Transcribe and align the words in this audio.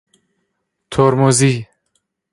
ترمزی 0.91 1.67